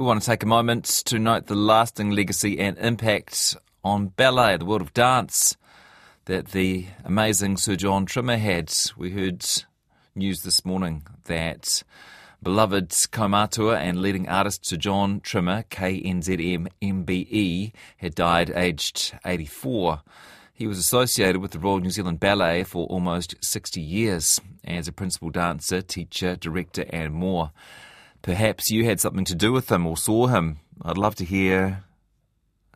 We 0.00 0.06
want 0.06 0.22
to 0.22 0.26
take 0.26 0.42
a 0.42 0.46
moment 0.46 0.86
to 1.04 1.18
note 1.18 1.46
the 1.46 1.54
lasting 1.54 2.12
legacy 2.12 2.58
and 2.58 2.78
impact 2.78 3.54
on 3.84 4.06
ballet, 4.06 4.56
the 4.56 4.64
world 4.64 4.80
of 4.80 4.94
dance, 4.94 5.58
that 6.24 6.52
the 6.52 6.86
amazing 7.04 7.58
Sir 7.58 7.76
Jon 7.76 8.06
Trimmer 8.06 8.38
had. 8.38 8.72
We 8.96 9.10
heard 9.10 9.44
news 10.14 10.40
this 10.40 10.64
morning 10.64 11.02
that 11.24 11.82
beloved 12.42 12.88
kaumatua 13.12 13.76
and 13.76 14.00
leading 14.00 14.26
artist 14.26 14.64
Sir 14.64 14.78
Jon 14.78 15.20
Trimmer, 15.20 15.64
KNZM 15.64 16.68
MBE, 16.80 17.72
had 17.98 18.14
died 18.14 18.48
aged 18.56 19.18
84. 19.26 20.00
He 20.54 20.66
was 20.66 20.78
associated 20.78 21.42
with 21.42 21.50
the 21.50 21.58
Royal 21.58 21.80
New 21.80 21.90
Zealand 21.90 22.20
Ballet 22.20 22.64
for 22.64 22.86
almost 22.86 23.34
60 23.42 23.82
years 23.82 24.40
as 24.64 24.88
a 24.88 24.92
principal 24.92 25.28
dancer, 25.28 25.82
teacher, 25.82 26.36
director, 26.36 26.86
and 26.88 27.12
more. 27.12 27.52
Perhaps 28.22 28.70
you 28.70 28.84
had 28.84 29.00
something 29.00 29.24
to 29.24 29.34
do 29.34 29.52
with 29.52 29.70
him 29.70 29.86
or 29.86 29.96
saw 29.96 30.26
him. 30.26 30.60
I'd 30.82 30.98
love 30.98 31.14
to 31.16 31.24
hear 31.24 31.84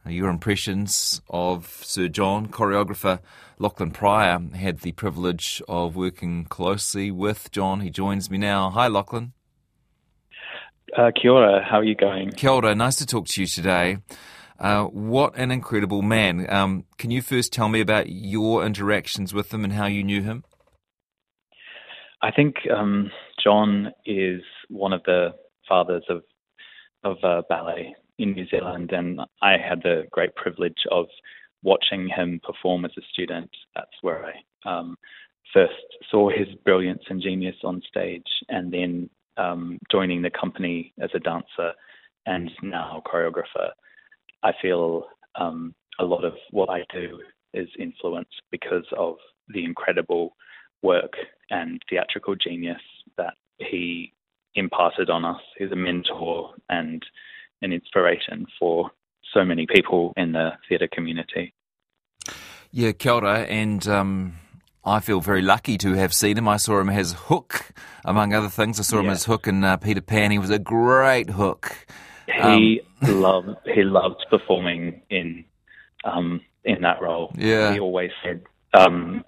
your 0.07 0.29
impressions 0.29 1.21
of 1.29 1.81
Sir 1.83 2.09
Jon. 2.09 2.47
Choreographer 2.49 3.21
Loughlan 3.59 3.93
Prior 3.93 4.39
had 4.55 4.81
the 4.81 4.93
privilege 4.93 5.63
of 5.69 5.97
working 5.97 6.45
closely 6.45 7.11
with 7.11 7.51
Jon. 7.51 7.81
He 7.81 7.91
joins 7.91 8.31
me 8.31 8.39
now. 8.39 8.71
Hi, 8.71 8.89
Loughlan. 8.89 9.33
Uh, 10.97 11.11
kia 11.21 11.33
ora, 11.33 11.63
how 11.63 11.79
are 11.79 11.85
you 11.85 11.95
going? 11.95 12.31
Kia 12.31 12.51
ora, 12.51 12.75
nice 12.75 12.97
to 12.97 13.07
talk 13.07 13.27
to 13.29 13.41
you 13.41 13.47
today. 13.47 13.99
Uh, 14.59 14.85
what 14.85 15.37
an 15.37 15.51
incredible 15.51 16.03
man. 16.03 16.49
Um, 16.49 16.85
can 16.99 17.11
you 17.11 17.21
first 17.21 17.53
tell 17.53 17.69
me 17.69 17.81
about 17.81 18.09
your 18.09 18.65
interactions 18.65 19.35
with 19.35 19.53
him 19.53 19.65
and 19.65 19.73
how 19.73 19.87
you 19.87 20.05
knew 20.05 20.23
him? 20.23 20.45
I 22.23 22.31
think 22.31 22.57
um, 22.75 23.11
Jon 23.43 23.93
is 24.07 24.41
one 24.69 24.93
of 24.93 25.03
the 25.05 25.35
fathers 25.69 26.05
of 26.09 26.23
of 27.03 27.17
uh, 27.23 27.43
ballet 27.49 27.95
in 28.19 28.33
New 28.33 28.47
Zealand, 28.49 28.93
and 28.93 29.21
I 29.43 29.59
had 29.59 29.83
the 29.83 30.05
great 30.11 30.35
privilege 30.37 30.87
of 30.91 31.07
watching 31.63 32.09
him 32.09 32.41
perform 32.43 32.85
as 32.85 32.93
a 32.97 33.03
student. 33.13 33.51
That's 33.75 33.97
where 34.01 34.25
I 34.25 34.69
um, 34.71 34.97
first 35.53 35.73
saw 36.11 36.31
his 36.31 36.49
brilliance 36.65 37.03
and 37.09 37.21
genius 37.21 37.57
on 37.63 37.83
stage, 37.87 38.27
and 38.49 38.73
then 38.73 39.11
um, 39.37 39.79
joining 39.91 40.23
the 40.23 40.31
company 40.31 40.93
as 41.01 41.11
a 41.15 41.19
dancer 41.19 41.73
and 42.27 42.51
now 42.63 43.03
choreographer. 43.07 43.71
I 44.43 44.53
feel 44.63 45.07
um, 45.35 45.75
a 45.99 46.05
lot 46.05 46.25
of 46.25 46.35
what 46.51 46.71
I 46.71 46.85
do 46.93 47.21
is 47.53 47.69
influenced 47.79 48.43
because 48.51 48.87
of 48.97 49.17
the 49.49 49.65
incredible 49.65 50.37
work 50.83 51.13
and 51.51 51.81
theatrical 51.89 52.35
genius 52.35 52.81
that 53.17 53.35
he 53.59 54.13
imparted 54.55 55.11
on 55.11 55.25
us. 55.25 55.41
He's 55.59 55.73
a 55.73 55.77
mentor 55.77 56.55
and 56.69 57.05
an 57.63 57.73
inspiration 57.73 58.47
for 58.59 58.91
so 59.33 59.45
many 59.45 59.67
people 59.67 60.13
in 60.17 60.33
the 60.33 60.51
theatre 60.69 60.89
community. 60.89 61.55
Yeah, 62.71 62.93
kia 62.93 63.13
ora, 63.13 63.41
and 63.41 63.87
um, 63.87 64.35
I 64.85 65.01
feel 65.01 65.21
very 65.21 65.43
lucky 65.43 65.79
to 65.79 65.95
have 65.95 66.13
seen 66.13 66.37
him. 66.37 66.49
I 66.49 66.57
saw 66.57 66.81
him 66.81 66.91
as 66.91 67.13
Hook, 67.13 67.73
among 68.05 68.35
other 68.35 68.49
things. 68.49 68.81
I 68.81 68.83
saw 68.83 69.01
him 69.01 69.11
as 69.11 69.25
Hook 69.25 69.47
in 69.47 69.63
uh, 69.65 69.77
Peter 69.77 70.01
Pan. 70.01 70.31
He 70.31 70.39
was 70.39 70.51
a 70.51 70.59
great 70.59 71.31
Hook. 71.31 71.87
He 72.27 72.81
um, 73.03 73.21
loved 73.21 73.59
he 73.73 73.83
loved 73.83 74.25
performing 74.31 75.03
in 75.11 75.45
um, 76.05 76.41
in 76.65 76.83
that 76.83 77.01
role. 77.01 77.33
Yeah, 77.37 77.73
he 77.73 77.81
always 77.81 78.11
said, 78.25 78.43
um, 78.73 79.25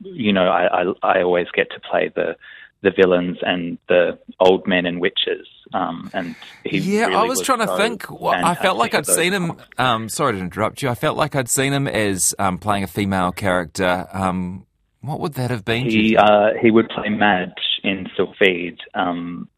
you 0.00 0.32
know, 0.32 0.48
I, 0.48 0.82
I 0.82 0.92
I 1.02 1.22
always 1.22 1.46
get 1.54 1.70
to 1.72 1.80
play 1.80 2.10
the 2.14 2.36
the 2.86 2.92
villains 2.92 3.38
and 3.42 3.78
the 3.88 4.16
old 4.38 4.66
men 4.66 4.86
and 4.86 5.00
witches. 5.00 5.46
Um, 5.74 6.08
and 6.14 6.36
yeah, 6.64 7.06
really 7.06 7.16
I 7.16 7.22
was, 7.24 7.38
was 7.38 7.46
trying 7.46 7.66
to 7.66 7.76
think. 7.76 8.08
Well, 8.08 8.44
I 8.44 8.54
felt 8.54 8.78
like 8.78 8.94
I'd 8.94 9.06
seen 9.06 9.32
him. 9.32 9.52
Um, 9.76 10.08
sorry 10.08 10.34
to 10.34 10.38
interrupt 10.38 10.82
you. 10.82 10.88
I 10.88 10.94
felt 10.94 11.16
like 11.16 11.34
I'd 11.34 11.48
seen 11.48 11.72
him 11.72 11.88
as 11.88 12.34
um, 12.38 12.58
playing 12.58 12.84
a 12.84 12.86
female 12.86 13.32
character. 13.32 14.06
Um, 14.12 14.66
what 15.00 15.18
would 15.18 15.34
that 15.34 15.50
have 15.50 15.64
been? 15.64 15.90
He 15.90 16.16
uh, 16.16 16.50
he 16.62 16.70
would 16.70 16.88
play 16.88 17.08
Madge 17.08 17.50
in 17.82 18.06
Sylphide, 18.16 18.78
um, 18.94 19.48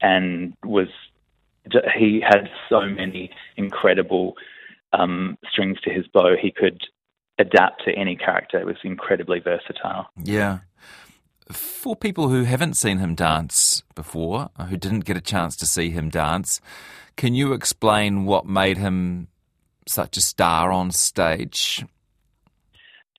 and 0.00 0.54
was 0.64 0.88
he 1.94 2.22
had 2.26 2.48
so 2.70 2.80
many 2.86 3.30
incredible 3.58 4.34
um, 4.94 5.36
strings 5.50 5.78
to 5.82 5.90
his 5.90 6.06
bow. 6.08 6.36
He 6.40 6.50
could 6.50 6.80
adapt 7.38 7.84
to 7.84 7.92
any 7.92 8.16
character. 8.16 8.58
It 8.58 8.66
was 8.66 8.76
incredibly 8.84 9.40
versatile. 9.40 10.06
Yeah. 10.16 10.60
For 11.52 11.94
people 11.94 12.28
who 12.28 12.44
haven't 12.44 12.76
seen 12.76 12.98
him 12.98 13.14
dance 13.14 13.82
before, 13.94 14.50
who 14.68 14.76
didn't 14.76 15.04
get 15.04 15.16
a 15.16 15.20
chance 15.20 15.56
to 15.56 15.66
see 15.66 15.90
him 15.90 16.08
dance, 16.08 16.60
can 17.16 17.34
you 17.34 17.52
explain 17.52 18.24
what 18.24 18.46
made 18.46 18.78
him 18.78 19.28
such 19.86 20.16
a 20.16 20.20
star 20.20 20.70
on 20.72 20.90
stage? 20.90 21.84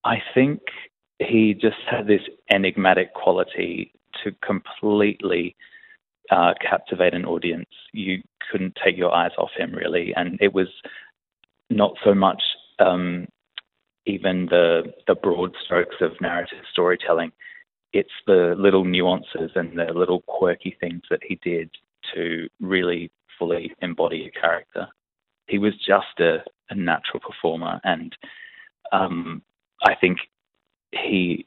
I 0.04 0.18
think 0.34 0.62
he 1.20 1.54
just 1.54 1.78
had 1.90 2.08
this 2.08 2.22
enigmatic 2.52 3.14
quality 3.14 3.94
to 4.24 4.32
completely 4.46 5.56
uh, 6.32 6.54
captivate 6.62 7.14
an 7.14 7.26
audience. 7.26 7.70
You 7.94 8.22
couldn't 8.52 8.78
take 8.84 8.98
your 8.98 9.14
eyes 9.14 9.32
off 9.38 9.52
him, 9.58 9.74
really, 9.74 10.14
and 10.16 10.38
it 10.42 10.54
was 10.54 10.68
not 11.70 11.94
so 12.04 12.14
much 12.14 12.42
um, 12.80 13.28
even 14.06 14.48
the 14.48 14.94
the 15.08 15.16
broad 15.16 15.54
strokes 15.64 15.96
of 16.02 16.20
narrative 16.22 16.64
storytelling. 16.72 17.32
It's 17.94 18.10
the 18.26 18.56
little 18.58 18.84
nuances 18.84 19.52
and 19.56 19.78
the 19.78 19.94
little 19.94 20.22
quirky 20.22 20.76
things 20.80 21.04
that 21.10 21.22
he 21.24 21.40
did 21.44 21.70
to 22.14 22.48
really 22.60 23.12
fully 23.38 23.74
embody 23.82 24.26
a 24.28 24.40
character. 24.40 24.88
He 25.48 25.60
was 25.60 25.74
just 25.78 26.20
a, 26.20 26.44
a 26.70 26.76
natural 26.76 27.20
performer, 27.20 27.80
and 27.84 28.16
um, 28.92 29.42
I 29.86 29.96
think 29.96 30.18
he 30.92 31.46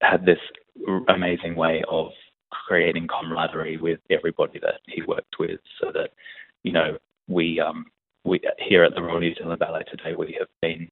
had 0.00 0.24
this 0.24 0.38
amazing 1.08 1.54
way 1.54 1.82
of 1.88 2.10
creating 2.50 3.08
camaraderie 3.08 3.76
with 3.76 4.00
everybody 4.10 4.58
that 4.60 4.80
he 4.86 5.02
worked 5.02 5.36
with, 5.38 5.60
so 5.80 5.90
that 5.92 6.10
you 6.62 6.72
know 6.72 6.98
we 7.28 7.60
um, 7.60 7.86
we 8.24 8.40
here 8.58 8.84
at 8.84 8.94
the 8.94 9.02
Royal 9.02 9.20
New 9.20 9.34
Zealand 9.34 9.60
Ballet 9.60 9.84
today 9.90 10.14
we 10.16 10.36
have 10.38 10.48
been 10.60 10.88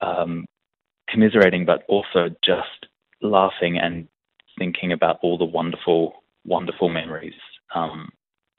um, 0.00 0.46
commiserating, 1.08 1.64
but 1.64 1.84
also 1.88 2.28
just 2.44 2.86
laughing 3.22 3.78
and 3.78 4.08
thinking 4.58 4.92
about 4.92 5.18
all 5.22 5.38
the 5.38 5.44
wonderful, 5.44 6.14
wonderful 6.44 6.88
memories 6.88 7.34
um, 7.74 8.10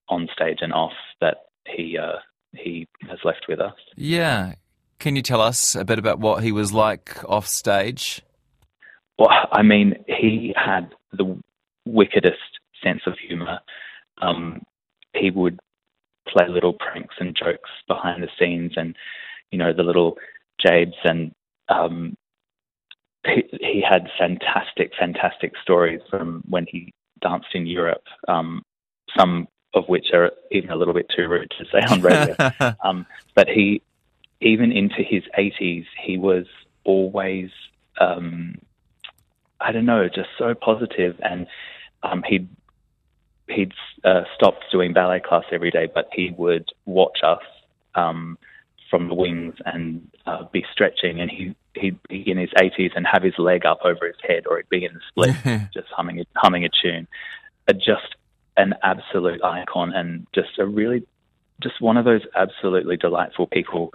on 0.10 0.28
stage 0.34 0.60
and 0.62 0.74
off 0.74 0.94
that 1.22 1.38
he 1.68 1.98
uh, 1.98 2.18
he 2.54 2.88
has 3.08 3.20
left 3.24 3.46
with 3.48 3.60
us. 3.60 3.76
Yeah. 3.96 4.54
Can 5.00 5.16
you 5.16 5.22
tell 5.22 5.42
us 5.42 5.76
a 5.76 5.86
bit 5.86 6.00
about 6.00 6.20
what 6.20 6.44
he 6.44 6.52
was 6.52 6.74
like 6.74 7.24
off 7.28 7.48
stage? 7.48 8.22
Well, 9.18 9.30
I 9.52 9.62
mean, 9.62 9.96
he 10.08 10.54
had 10.56 10.94
the 11.14 11.38
wickedest 11.86 12.60
sense 12.84 13.02
of 13.06 13.14
humour. 13.18 13.60
Um, 14.22 14.64
he 15.14 15.30
would 15.32 15.60
play 16.28 16.48
little 16.50 16.74
pranks 16.74 17.16
and 17.20 17.36
jokes 17.36 17.70
behind 17.88 18.24
the 18.24 18.30
scenes, 18.40 18.74
and 18.76 18.96
you 19.52 19.58
know 19.58 19.74
the 19.74 19.84
little 19.84 20.18
jabes, 20.64 20.96
and 21.04 21.34
um, 21.70 22.18
he, 23.26 23.44
he 23.60 23.84
had 23.88 24.10
fantastic, 24.18 24.92
fantastic 24.98 25.54
stories 25.62 26.02
from 26.10 26.44
when 26.48 26.66
he 26.68 26.94
danced 27.22 27.54
in 27.54 27.66
Europe. 27.68 28.04
Um, 28.28 28.64
some 29.18 29.48
of 29.74 29.88
which 29.88 30.08
are 30.14 30.32
even 30.52 30.70
a 30.70 30.76
little 30.76 30.94
bit 30.94 31.08
too 31.16 31.28
rude 31.28 31.52
to 31.58 31.66
say 31.66 31.80
on 31.92 32.02
radio. 32.02 32.36
um, 32.84 33.06
but 33.36 33.48
he, 33.48 33.82
even 34.42 34.72
into 34.72 35.04
his 35.04 35.24
80s, 35.38 35.86
he 36.02 36.18
was 36.18 36.46
always, 36.84 37.50
um, 38.00 38.56
I 39.60 39.72
don't 39.72 39.86
know, 39.86 40.08
just 40.08 40.30
so 40.38 40.54
positive. 40.54 41.18
positive, 41.18 41.20
and 41.24 41.48
um, 42.04 42.24
he'd 42.28 42.48
he'd 43.50 43.74
uh, 44.04 44.22
stopped 44.36 44.64
doing 44.72 44.94
ballet 44.94 45.20
class 45.20 45.44
every 45.52 45.72
day, 45.72 45.88
but 45.94 46.08
he 46.14 46.32
would 46.38 46.70
watch 46.86 47.20
us 47.24 47.42
um, 47.96 48.38
from 48.90 49.08
the 49.08 49.16
wings 49.16 49.56
and 49.66 50.08
uh, 50.26 50.44
be 50.52 50.64
stretching, 50.72 51.20
and 51.20 51.30
he 51.30 51.56
he'd 51.76 52.02
be 52.08 52.30
in 52.30 52.38
his 52.38 52.50
80s 52.58 52.92
and 52.96 53.06
have 53.06 53.24
his 53.24 53.38
leg 53.38 53.66
up 53.66 53.80
over 53.84 54.08
his 54.08 54.16
head, 54.28 54.44
or 54.48 54.58
he'd 54.58 54.70
be 54.70 54.86
in 54.86 54.94
the 54.94 55.02
split, 55.08 55.36
just 55.74 55.88
humming 55.96 56.20
a, 56.20 56.26
humming 56.36 56.66
a 56.66 56.70
tune. 56.70 57.08
Uh, 57.68 57.74
just 57.74 58.16
an 58.58 58.74
absolute 58.84 59.44
icon, 59.44 59.94
and 59.94 60.28
just 60.34 60.58
a 60.60 60.66
really, 60.66 61.04
just 61.62 61.80
one 61.82 61.98
of 61.98 62.06
those 62.06 62.22
absolutely 62.36 62.98
delightful 62.98 63.48
people 63.48 63.94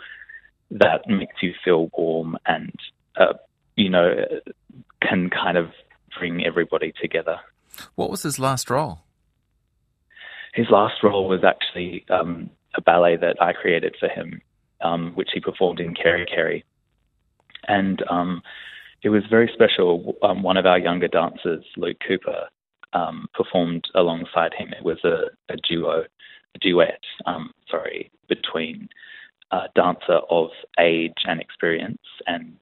that 0.70 1.08
makes 1.08 1.42
you 1.42 1.52
feel 1.64 1.90
warm 1.96 2.36
and 2.46 2.72
uh, 3.16 3.34
you 3.76 3.90
know 3.90 4.24
can 5.02 5.30
kind 5.30 5.56
of 5.56 5.70
bring 6.18 6.44
everybody 6.44 6.92
together. 7.00 7.38
What 7.94 8.10
was 8.10 8.22
his 8.22 8.38
last 8.38 8.70
role? 8.70 9.00
His 10.54 10.66
last 10.70 11.02
role 11.02 11.28
was 11.28 11.42
actually 11.42 12.04
um, 12.08 12.50
a 12.76 12.80
ballet 12.80 13.16
that 13.16 13.36
I 13.40 13.52
created 13.52 13.96
for 13.98 14.08
him, 14.08 14.40
um, 14.80 15.12
which 15.14 15.30
he 15.34 15.40
performed 15.40 15.80
in 15.80 15.94
Kerikeri. 15.94 16.62
And 17.69 18.02
um, 18.11 18.43
it 19.02 19.11
was 19.11 19.22
very 19.28 19.50
special. 19.52 20.14
Um, 20.22 20.43
one 20.43 20.56
of 20.56 20.66
our 20.66 20.78
younger 20.78 21.08
dancers, 21.08 21.64
Luke 21.76 21.99
Cooper, 22.06 22.49
um, 22.93 23.26
performed 23.34 23.84
alongside 23.94 24.52
him. 24.55 24.72
It 24.72 24.84
was 24.84 24.99
a, 25.05 25.31
a 25.52 25.56
duo 25.69 26.05
a 26.55 26.58
duet, 26.58 27.00
um, 27.26 27.50
sorry, 27.69 28.11
between 28.28 28.88
a 29.50 29.62
dancer 29.75 30.20
of 30.31 30.50
age 30.78 31.12
and 31.25 31.40
experience 31.40 32.02
and 32.26 32.56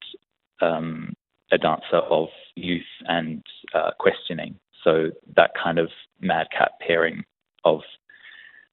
um, 0.60 1.14
a 1.50 1.58
dancer 1.58 1.96
of 1.96 2.28
youth 2.55 2.82
and 3.06 3.43
uh, 3.75 3.90
questioning. 3.98 4.56
So 4.82 5.10
that 5.37 5.52
kind 5.62 5.78
of 5.78 5.90
madcap 6.20 6.81
pairing 6.81 7.25
of 7.64 7.81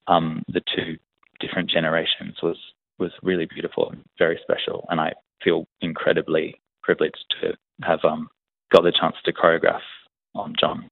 um, 0.07 0.43
the 0.47 0.61
two 0.75 0.97
different 1.39 1.69
generations 1.69 2.37
was 2.41 2.57
was 2.97 3.11
really 3.23 3.45
beautiful 3.45 3.89
and 3.89 4.03
very 4.17 4.37
special, 4.43 4.85
and 4.89 4.99
I 4.99 5.13
feel 5.43 5.67
incredibly 5.81 6.55
privileged 6.81 7.23
to 7.41 7.53
have 7.83 7.99
um, 8.03 8.29
got 8.71 8.81
the 8.81 8.91
chance 8.91 9.15
to 9.25 9.33
choreograph 9.33 9.81
on 10.35 10.53
Jon. 10.59 10.87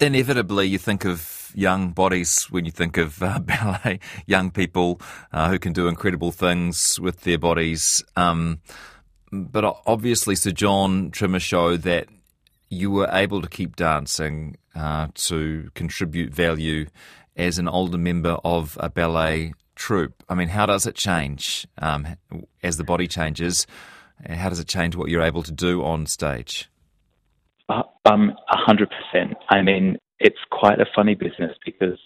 Inevitably, 0.00 0.66
you 0.66 0.78
think 0.78 1.04
of 1.04 1.50
young 1.54 1.92
bodies 1.92 2.46
when 2.50 2.64
you 2.64 2.70
think 2.70 2.96
of 2.96 3.22
uh, 3.22 3.38
ballet, 3.40 4.00
young 4.26 4.50
people 4.50 5.00
uh, 5.32 5.48
who 5.48 5.58
can 5.58 5.72
do 5.72 5.88
incredible 5.88 6.32
things 6.32 7.00
with 7.00 7.22
their 7.22 7.38
bodies. 7.38 8.04
Um, 8.16 8.60
but 9.32 9.64
obviously, 9.86 10.36
Sir 10.36 10.52
Jon 10.52 11.10
Trimmer 11.10 11.40
showed 11.40 11.82
that 11.82 12.08
you 12.68 12.90
were 12.90 13.08
able 13.12 13.42
to 13.42 13.48
keep 13.48 13.76
dancing 13.76 14.56
uh, 14.74 15.08
to 15.14 15.70
contribute 15.74 16.32
value 16.34 16.86
as 17.36 17.58
an 17.58 17.68
older 17.68 17.98
member 17.98 18.38
of 18.44 18.76
a 18.80 18.88
ballet 18.88 19.52
troupe. 19.76 20.24
I 20.28 20.34
mean, 20.34 20.48
how 20.48 20.66
does 20.66 20.86
it 20.86 20.94
change 20.94 21.66
um, 21.78 22.16
as 22.62 22.76
the 22.76 22.84
body 22.84 23.06
changes? 23.06 23.66
How 24.28 24.48
does 24.48 24.58
it 24.58 24.66
change 24.66 24.96
what 24.96 25.08
you're 25.08 25.22
able 25.22 25.42
to 25.42 25.52
do 25.52 25.84
on 25.84 26.06
stage? 26.06 26.68
Uh, 27.68 27.82
um, 28.04 28.30
a 28.50 28.56
hundred 28.56 28.90
percent. 28.90 29.36
I 29.50 29.62
mean, 29.62 29.98
it's 30.18 30.38
quite 30.50 30.80
a 30.80 30.86
funny 30.94 31.14
business 31.14 31.52
because 31.64 31.98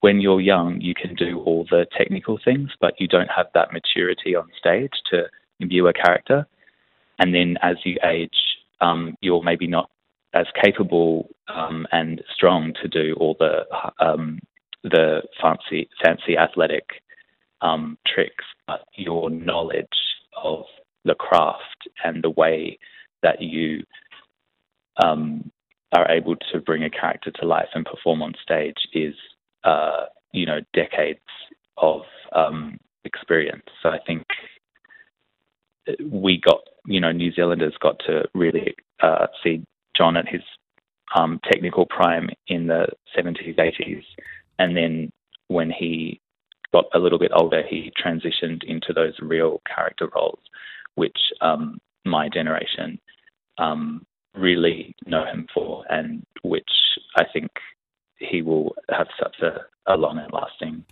when 0.00 0.20
you're 0.20 0.40
young, 0.40 0.80
you 0.80 0.94
can 0.94 1.14
do 1.14 1.40
all 1.44 1.66
the 1.70 1.86
technical 1.96 2.38
things, 2.42 2.70
but 2.80 2.94
you 2.98 3.08
don't 3.08 3.30
have 3.34 3.46
that 3.54 3.72
maturity 3.72 4.34
on 4.34 4.48
stage 4.58 4.92
to 5.10 5.24
imbue 5.60 5.88
a 5.88 5.92
character. 5.92 6.46
And 7.18 7.34
then 7.34 7.56
as 7.62 7.76
you 7.84 7.98
age, 8.04 8.36
um, 8.80 9.16
you're 9.20 9.42
maybe 9.42 9.66
not 9.66 9.90
as 10.34 10.46
capable 10.62 11.28
um, 11.52 11.86
and 11.90 12.22
strong 12.34 12.74
to 12.82 12.88
do 12.88 13.14
all 13.18 13.36
the 13.38 13.66
um, 13.98 14.38
the 14.84 15.22
fancy 15.42 15.88
fancy 16.02 16.36
athletic 16.36 16.84
um, 17.60 17.98
tricks, 18.06 18.44
but 18.66 18.84
your 18.94 19.30
knowledge 19.30 19.86
of 20.42 20.64
the 21.04 21.14
craft 21.14 21.88
and 22.04 22.22
the 22.22 22.30
way 22.30 22.78
that 23.22 23.40
you 23.40 23.82
um, 25.02 25.50
are 25.92 26.10
able 26.10 26.36
to 26.52 26.60
bring 26.60 26.84
a 26.84 26.90
character 26.90 27.30
to 27.30 27.46
life 27.46 27.68
and 27.74 27.86
perform 27.86 28.22
on 28.22 28.34
stage 28.42 28.76
is, 28.92 29.14
uh, 29.64 30.04
you 30.32 30.44
know, 30.44 30.60
decades 30.74 31.20
of 31.76 32.02
um, 32.34 32.78
experience. 33.04 33.64
So 33.82 33.88
I 33.88 33.98
think 34.06 34.24
we 36.04 36.40
got, 36.40 36.60
you 36.86 37.00
know, 37.00 37.12
New 37.12 37.32
Zealanders 37.32 37.74
got 37.80 37.98
to 38.06 38.24
really 38.34 38.74
uh, 39.02 39.26
see 39.42 39.64
Jon 39.96 40.16
at 40.16 40.28
his 40.28 40.42
um, 41.16 41.40
technical 41.50 41.86
prime 41.86 42.28
in 42.48 42.66
the 42.66 42.88
70s, 43.16 43.56
80s. 43.56 44.02
And 44.58 44.76
then 44.76 45.10
when 45.48 45.70
he 45.70 46.20
got 46.72 46.86
a 46.94 46.98
little 46.98 47.18
bit 47.18 47.30
older, 47.34 47.62
he 47.68 47.92
transitioned 48.02 48.62
into 48.64 48.92
those 48.92 49.14
real 49.20 49.60
character 49.72 50.08
roles, 50.14 50.40
which 50.94 51.18
um, 51.40 51.78
my 52.04 52.28
generation 52.28 52.98
um, 53.58 54.06
really 54.34 54.94
know 55.06 55.24
him 55.24 55.46
for, 55.52 55.84
and 55.88 56.24
which 56.42 56.70
I 57.16 57.24
think 57.32 57.50
he 58.18 58.42
will 58.42 58.74
have 58.90 59.08
such 59.20 59.36
a, 59.42 59.92
a 59.92 59.96
long 59.96 60.18
and 60.18 60.32
lasting 60.32 60.84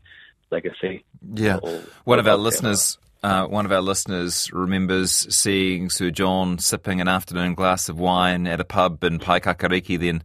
legacy. 0.50 1.04
Yeah, 1.34 1.58
one 2.04 2.18
of 2.18 2.26
our 2.26 2.36
listeners. 2.36 2.98
Uh, 3.22 3.44
one 3.46 3.64
of 3.64 3.72
our 3.72 3.80
listeners 3.80 4.52
remembers 4.52 5.26
seeing 5.34 5.90
Sir 5.90 6.10
Jon 6.10 6.58
sipping 6.58 7.00
an 7.00 7.08
afternoon 7.08 7.54
glass 7.54 7.88
of 7.88 7.98
wine 7.98 8.46
at 8.46 8.60
a 8.60 8.64
pub 8.64 9.02
in 9.02 9.18
Paekakariki, 9.18 9.98
then 9.98 10.22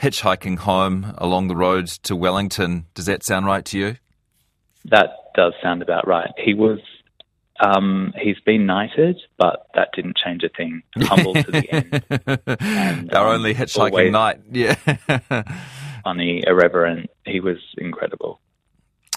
hitchhiking 0.00 0.58
home 0.58 1.12
along 1.18 1.48
the 1.48 1.56
road 1.56 1.88
to 1.88 2.16
Wellington. 2.16 2.86
Does 2.94 3.06
that 3.06 3.24
sound 3.24 3.44
right 3.44 3.64
to 3.66 3.78
you? 3.78 3.96
That 4.86 5.10
does 5.34 5.52
sound 5.62 5.82
about 5.82 6.06
right. 6.06 6.30
He 6.38 6.54
was 6.54 6.80
um, 7.60 8.14
he's 8.18 8.40
been 8.40 8.66
knighted, 8.66 9.20
but 9.38 9.66
that 9.74 9.90
didn't 9.94 10.16
change 10.16 10.42
a 10.42 10.48
thing. 10.48 10.82
Humble 10.98 11.34
to 11.34 11.50
the 11.50 11.70
end. 11.70 12.58
And, 12.60 13.14
Our 13.14 13.28
um, 13.28 13.34
only 13.34 13.54
hitchhiking 13.54 14.12
knight. 14.12 14.40
Yeah. 14.50 14.76
funny, 16.04 16.42
irreverent. 16.46 17.10
He 17.26 17.40
was 17.40 17.58
incredible. 17.76 18.40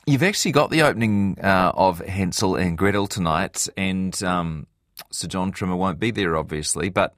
You've 0.06 0.24
actually 0.24 0.51
got 0.51 0.69
the 0.69 0.81
opening 0.81 1.38
uh, 1.42 1.71
of 1.74 2.00
Hansel 2.00 2.56
and 2.56 2.77
Gretel 2.77 3.07
tonight, 3.07 3.68
and 3.77 4.21
um, 4.24 4.68
Sir 5.12 5.27
Jon 5.30 5.51
Trimmer 5.51 5.77
won't 5.77 6.00
be 6.00 6.12
there, 6.12 6.36
obviously. 6.36 6.89
But 6.89 7.15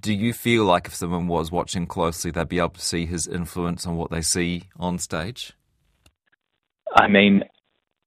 do 0.00 0.14
you 0.14 0.32
feel 0.32 0.64
like 0.64 0.86
if 0.86 0.94
someone 0.94 1.28
was 1.28 1.52
watching 1.52 1.86
closely, 1.86 2.30
they'd 2.30 2.48
be 2.48 2.58
able 2.58 2.70
to 2.70 2.80
see 2.80 3.04
his 3.04 3.26
influence 3.26 3.86
on 3.86 3.96
what 3.96 4.10
they 4.10 4.22
see 4.22 4.64
on 4.78 4.98
stage? 4.98 5.52
I 6.96 7.08
mean, 7.08 7.44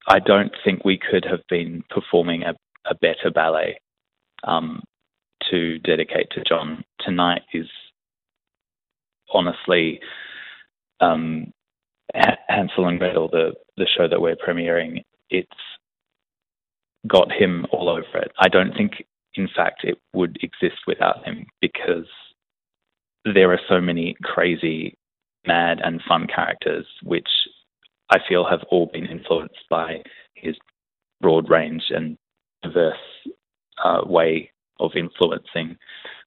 I 0.08 0.20
don't 0.20 0.52
think 0.64 0.84
we 0.84 0.98
could 0.98 1.26
have 1.26 1.42
been 1.50 1.84
performing 1.90 2.42
a, 2.42 2.54
a 2.90 2.94
better 2.94 3.30
ballet 3.32 3.78
um, 4.44 4.82
to 5.50 5.78
dedicate 5.80 6.30
to 6.30 6.42
Jon. 6.48 6.82
Tonight 7.00 7.42
is 7.52 7.66
honestly 9.32 10.00
um, 11.00 11.52
Hansel 12.48 12.88
and 12.88 12.98
Gretel, 12.98 13.28
the 13.28 13.52
the 13.76 13.86
show 13.86 14.08
that 14.08 14.20
we're 14.20 14.34
premiering. 14.36 15.04
It's 15.28 15.50
got 17.06 17.30
him 17.30 17.66
all 17.70 17.90
over 17.90 18.16
it. 18.16 18.32
I 18.38 18.48
don't 18.48 18.72
think, 18.74 19.04
in 19.34 19.48
fact, 19.54 19.84
it 19.84 19.98
would 20.14 20.38
exist 20.42 20.80
without 20.86 21.24
him 21.24 21.46
because 21.60 22.06
there 23.24 23.52
are 23.52 23.60
so 23.68 23.80
many 23.80 24.16
crazy, 24.22 24.96
mad, 25.46 25.80
and 25.84 26.00
fun 26.08 26.26
characters 26.34 26.86
which 27.02 27.28
I 28.10 28.18
feel 28.28 28.46
have 28.48 28.62
all 28.70 28.86
been 28.92 29.06
influenced 29.06 29.68
by 29.68 30.02
his 30.34 30.56
broad 31.20 31.50
range 31.50 31.84
and 31.90 32.16
diverse 32.62 32.96
uh, 33.84 34.00
way 34.04 34.50
of 34.80 34.92
influencing 34.96 35.76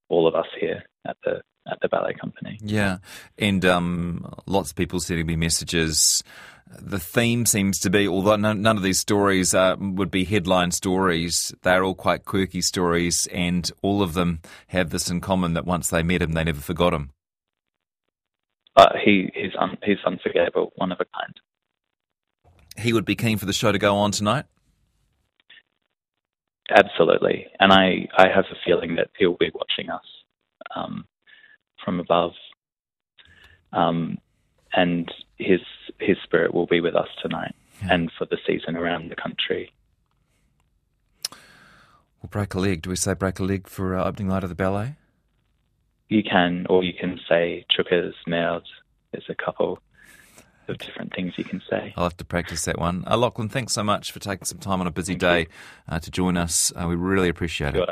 all 0.10 0.28
of 0.28 0.36
us 0.36 0.48
here 0.60 0.84
at 1.06 1.18
the 1.24 1.42
at 1.72 1.80
the 1.82 1.88
ballet 1.88 2.14
company. 2.14 2.58
Yeah, 2.62 2.98
and 3.38 3.64
um, 3.66 4.34
lots 4.48 4.72
of 4.72 4.76
people 4.76 5.00
sending 5.00 5.28
me 5.28 5.36
messages. 5.36 6.24
The 6.68 7.00
theme 7.00 7.46
seems 7.46 7.80
to 7.80 7.90
be, 7.90 8.08
although 8.08 8.38
none, 8.38 8.66
of 8.66 8.82
these 8.82 9.00
stories 9.00 9.54
uh, 9.54 9.76
would 9.78 10.10
be 10.10 10.24
headline 10.24 10.72
stories, 10.72 11.54
they're 11.64 11.84
all 11.84 11.96
quite 11.96 12.24
quirky 12.24 12.62
stories, 12.62 13.28
and 13.28 13.70
all 13.82 14.02
of 14.02 14.14
them 14.14 14.40
have 14.68 14.90
this 14.90 15.10
in 15.10 15.20
common 15.20 15.54
that 15.54 15.66
once 15.66 15.90
they 15.90 16.02
met 16.02 16.22
him, 16.22 16.32
they 16.32 16.46
never 16.46 16.62
forgot 16.62 16.94
him. 16.94 17.12
Uh, 18.78 18.90
he 19.04 19.30
he's 19.36 19.52
un, 19.60 19.78
he's 19.84 19.98
unforgettable, 20.06 20.72
one 20.78 20.92
of 20.92 21.00
a 21.02 21.06
kind 21.06 21.36
he 22.78 22.94
would 22.94 23.06
be 23.06 23.16
keen 23.16 23.38
for 23.38 23.46
the 23.46 23.54
show 23.54 23.72
to 23.72 23.80
go 23.80 23.96
on 23.96 24.12
tonight? 24.12 24.46
Absolutely, 26.70 27.48
and 27.60 27.74
I, 27.74 28.08
I 28.18 28.28
have 28.34 28.46
a 28.52 28.56
feeling 28.66 28.96
that 28.96 29.10
he'll 29.18 29.36
be 29.38 29.52
watching 29.54 29.90
us 29.90 30.06
um, 30.76 31.06
from 31.84 32.00
above, 32.00 32.32
um, 33.74 34.18
and 34.74 35.12
his 35.38 35.60
his 36.00 36.18
spirit 36.24 36.54
will 36.54 36.68
be 36.68 36.80
with 36.80 36.96
us 36.96 37.10
tonight 37.22 37.54
yeah. 37.82 37.94
and 37.94 38.12
for 38.18 38.26
the 38.26 38.38
season 38.48 38.78
around 38.78 39.10
the 39.10 39.16
country. 39.16 39.74
We'll 42.22 42.30
break 42.30 42.54
a 42.54 42.60
leg. 42.60 42.84
Do 42.84 42.90
we 42.92 42.96
say 42.96 43.16
break 43.16 43.40
a 43.40 43.44
leg 43.44 43.68
for 43.68 43.98
uh, 43.98 44.06
opening 44.06 44.30
night 44.30 44.44
of 44.44 44.50
the 44.50 44.56
ballet? 44.56 44.96
You 46.08 46.24
can, 46.24 46.68
or 46.70 46.84
you 46.84 46.94
can 46.94 47.20
say 47.28 47.66
chookas, 47.76 48.14
mouths. 48.28 48.70
There's 49.12 49.30
a 49.30 49.36
couple 49.36 49.80
of 50.68 50.78
different 50.78 51.14
things 51.14 51.34
you 51.38 51.44
can 51.44 51.62
say. 51.70 51.94
I'll 51.96 52.06
have 52.06 52.18
to 52.18 52.26
practice 52.26 52.66
that 52.66 52.80
one. 52.80 53.04
Uh, 53.08 53.18
Loughlan, 53.18 53.50
thanks 53.50 53.74
so 53.74 53.84
much 53.84 54.12
for 54.12 54.20
taking 54.20 54.46
some 54.46 54.60
time 54.60 54.82
on 54.82 54.88
a 54.88 54.92
busy 54.92 55.14
Thank 55.14 55.48
day 55.48 55.54
uh, 55.88 56.00
to 56.00 56.12
join 56.12 56.38
us. 56.38 56.72
Uh, 56.76 56.88
we 56.88 56.96
really 56.96 57.30
appreciate 57.30 57.76
it. 57.76 57.90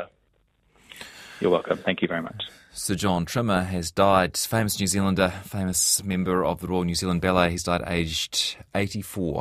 You're 1.40 1.50
welcome. 1.50 1.78
Thank 1.78 2.02
you 2.02 2.08
very 2.08 2.22
much. 2.22 2.44
Sir 2.72 2.94
Jon 2.94 3.24
Trimmer 3.24 3.62
has 3.62 3.90
died, 3.90 4.36
famous 4.36 4.78
New 4.78 4.86
Zealander, 4.86 5.30
famous 5.44 6.04
member 6.04 6.44
of 6.44 6.60
the 6.60 6.68
Royal 6.68 6.84
New 6.84 6.94
Zealand 6.94 7.20
Ballet. 7.20 7.50
He's 7.50 7.64
died 7.64 7.82
aged 7.86 8.56
84. 8.74 9.38